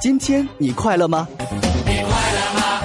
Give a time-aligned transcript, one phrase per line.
[0.00, 1.28] 今天你快乐吗？
[1.38, 2.82] 你快乐吗？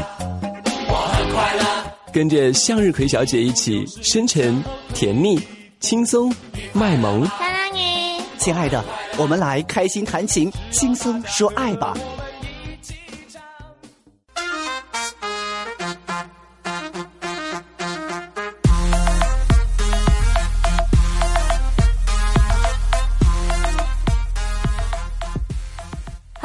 [0.90, 1.64] 我很快乐。
[2.12, 4.62] 跟着向日葵小姐一起深沉、
[4.94, 5.40] 甜蜜、
[5.80, 6.30] 轻松、
[6.74, 7.26] 卖萌。
[8.38, 8.84] 亲爱的，
[9.18, 11.94] 我们来开心弹琴，轻松说爱吧。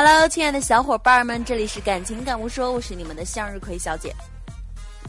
[0.02, 4.10] Hello，亲爱的小伙伴们，这里是感情感悟说，我是你们的向日葵小姐。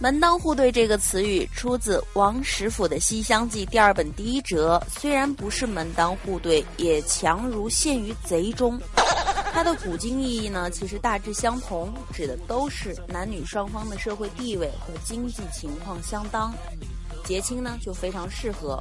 [0.02, 8.78] 门当户对这个词语出自王实甫的《西厢记》第二本第一折，虽然不是门当户对，也强如陷于贼中。
[9.54, 16.54] 它的古今意义呢，其实大致相同，指的都是男女双方的社会地位和经济情况相当。
[17.24, 18.78] 结亲呢，就非常适合。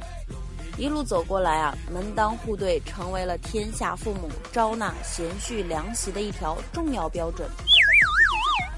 [0.81, 7.47] 一路走过来啊，门当户对成为了天下父母招纳贤婿良媳的一条重要标准。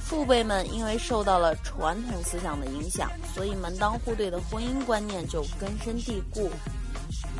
[0.01, 6.51] 父辈们因为受到了传统思想的影响，所以门当户对的婚姻观念就根深蒂固。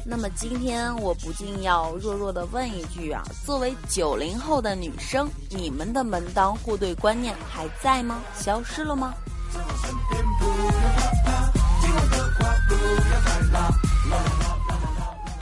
[0.05, 8.21] 那么今天我不禁要弱弱的问一句啊，作为九零后的女生，你们的门当户对观念还在吗？
[8.33, 9.13] 消失了吗？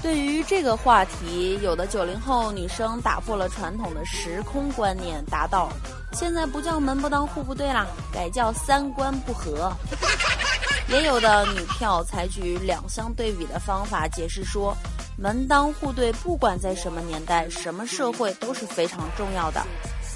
[0.01, 5.69] 对于这个话题，有的九零后女生打破了传统的时空观念，答道
[6.13, 9.71] ：“现在不叫门不当户不对啦，改叫三观不合。
[10.89, 14.75] ”也有的女票采取两相对比的方法解释说
[15.17, 19.63] ：“门当户对，不管在什么年代、什么社会都是非常重要的。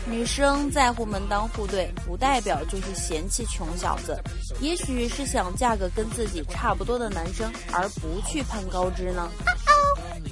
[0.08, 4.19] 女生在乎门当户对，不代表就是嫌弃穷小子，
[4.59, 9.30] 也许是想嫁个跟自己差不多的男生，而不去攀高枝呢。”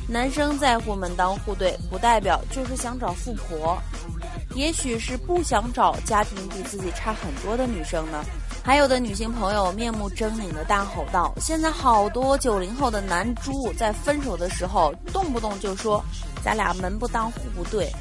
[0.08, 3.78] 男生在乎门当户对，不代表就是想找富婆，
[4.56, 8.24] 也许是不想找家庭比自己差很多的女生呢。
[8.66, 16.02] 还有的女性朋友面目狰狞的大吼道：“现在好多九零后的男猪在分手的时候，动不动就说
[16.42, 17.92] 咱俩门不当户不对。”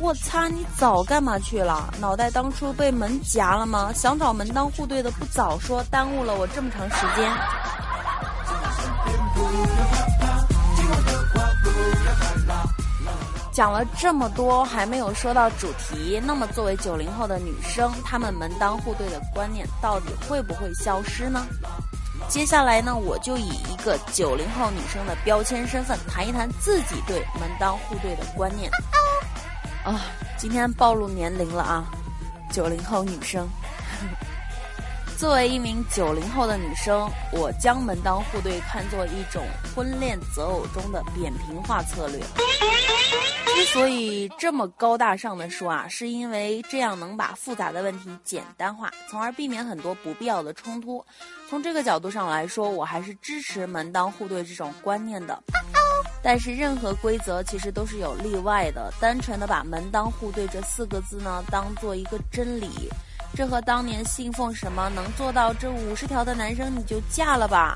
[0.00, 1.92] 我擦，你早干嘛去了？
[1.98, 3.90] 脑袋当初被门夹了吗？
[3.94, 7.32] 想找门当户对的不早说，耽误了我这么长时间。
[13.58, 16.22] 讲了这么多，还没有说到主题。
[16.24, 21.44] 那么，作为九零后的女生，她们门当户对的观念到底会不会消失呢？
[22.28, 28.70] 接下来呢，我就以一个九零后女生的标签身份，谈一谈自己对门当户对的观念。
[29.82, 30.02] 啊，
[30.36, 31.84] 今天暴露年龄了啊，
[32.52, 33.44] 九零后女生。
[35.18, 39.42] 作为一名九零后的女生，我将门当户对看作一种
[39.74, 42.20] 婚恋择偶中的扁平化策略。
[43.58, 51.04] 之所以这么高大上的说啊，是因为这样能把复杂的问题简单化，从而避免很多不必要的冲突。
[51.50, 55.42] 从这个角度上来说，我还是支持门当户对这种观念的。
[56.22, 62.88] 但是任何规则其实都是有例外的，单纯的把门当户对这四个字呢当做一个真理。
[63.34, 67.74] 这和当年信奉什么能做到这五十条的男生你就嫁了吧，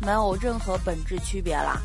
[0.00, 1.82] 没有任何本质区别啦。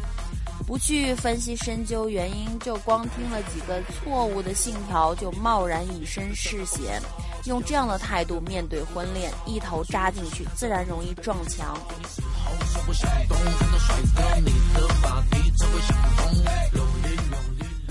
[0.68, 7.00] 不去分析深究原因，就光听了几个错误的信条就贸然以身试险，
[7.46, 11.78] 用这样的态度面对婚恋，一头扎进去，自然容易撞墙。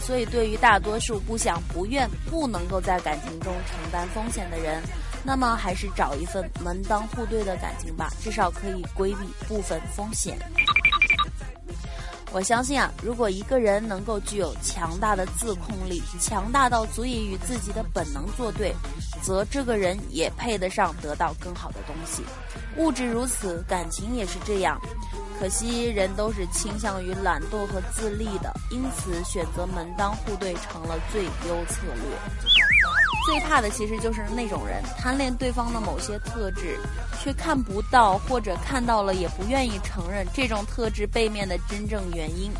[0.01, 4.83] 所以，对于大多数不想、不愿、不能够在感情中承担风险的人，
[5.23, 10.37] 那么还是找一份门当户对的感情吧，至少可以规避部分风险。
[12.35, 18.75] 我相信啊，如果一个人能够具有强大的自控力，强大到足以与自己的本能作对，
[19.23, 22.25] 则这个人也配得上得到更好的东西。
[22.77, 24.81] 物质如此，感情也是这样。
[25.39, 32.19] 可惜人都是倾向于懒惰和自立的，因此选择门当户对成了最优策略。
[33.27, 36.81] 最怕的其实就是那种人贪恋对方的某些特质，
[37.25, 42.53] 却看不到或者看到了也不愿意承认这种特质背面的真正原因。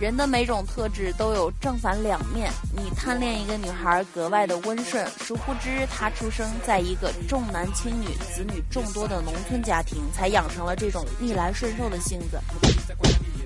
[0.00, 2.50] 人的每种特质都有正反两面。
[2.74, 12.40] 你贪恋一个女孩格外的温顺，殊不知她出生在一个重男轻女、子女众多的农村家庭，才养成了这种逆来顺受的性子。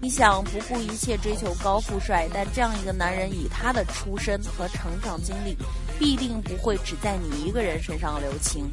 [0.01, 5.55] 你想不顾一切追求高富帅，但这样一个男人以他的出身和成长经历，
[5.99, 8.69] 必定不会只在你一个人身上留情。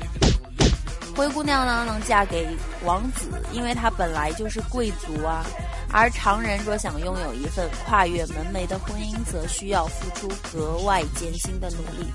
[1.18, 2.48] 灰姑娘呢，能嫁给
[2.86, 5.44] 王子，因为她本来就是贵族啊。
[5.92, 12.08] 而常人若想拥有一份跨越门楣的婚姻，则需要付出格外艰辛的努力。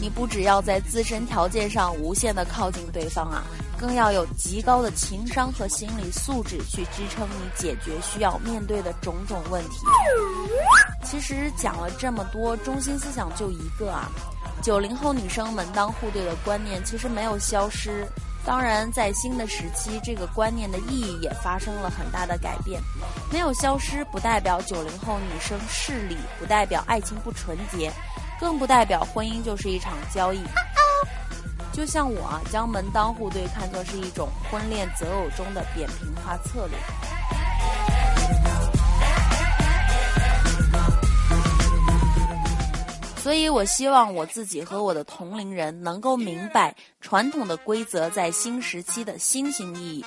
[0.00, 3.44] 你不只要在自身条件上无限的靠近对方啊，
[3.78, 9.78] 更要有极高的情商和心理素质去支撑你解决需要面对的种种问题。
[11.04, 14.10] 其实讲了这么多，中心思想就一个啊，
[14.62, 18.06] 九零后女生门当户对的观念其实没有消失。
[18.44, 22.80] 当然，在新的时期，这个观念的意义也发生了很大的改变。
[23.30, 27.92] 没有消失，不代表九零后女生势利，不代表爱情不纯洁，
[28.40, 30.40] 更不代表婚姻就是一场交易。
[31.78, 36.76] 就像我啊，将门当户对看作是一种婚恋择偶中的扁平化策略。
[43.28, 50.04] 所以，我希望我自己和我的同龄人能够明白传统的规则在新时期的新型意义，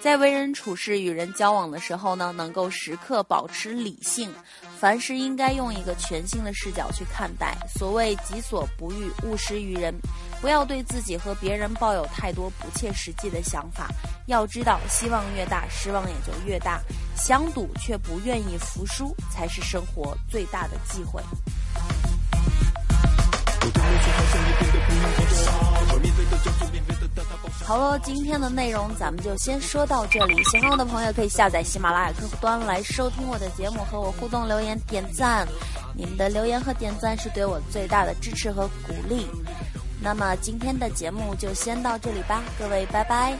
[0.00, 4.28] 在为人处事、与人交往的时候呢，能够时刻保持理性，
[4.76, 7.56] 凡事应该用一个全新的视角去看待。
[7.78, 9.94] 所谓“己所不欲，勿施于人”，
[10.42, 13.86] 不要对自己和别人抱有太多不切实际的想法。
[14.26, 16.82] 要知道，希望越大，失望也就越大。
[17.14, 21.22] 想赌却不愿意服输，才是生活最大的忌讳。
[27.66, 30.44] 好了，今天的内容咱们就先说到这里。
[30.44, 35.48] 喜欢我的朋友可以下载喜马拉雅客户端来收听我的节目，和我互动留言点赞。
[35.96, 39.26] 你们的留言和点赞是对我最大的支持和鼓励。
[40.00, 43.34] 那么今天的节目就先到这里吧，各位拜拜。